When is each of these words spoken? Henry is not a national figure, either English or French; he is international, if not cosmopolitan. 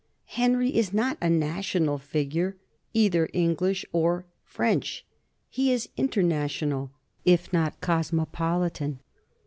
Henry 0.33 0.69
is 0.75 0.93
not 0.93 1.15
a 1.21 1.29
national 1.29 1.99
figure, 1.99 2.55
either 2.91 3.29
English 3.33 3.85
or 3.93 4.25
French; 4.43 5.05
he 5.47 5.71
is 5.71 5.89
international, 5.95 6.89
if 7.23 7.53
not 7.53 7.79
cosmopolitan. 7.81 8.99